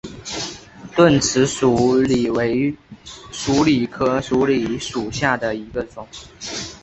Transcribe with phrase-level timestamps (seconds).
[0.95, 2.75] 钝齿鼠李为
[3.31, 6.07] 鼠李科鼠李属下的一个种。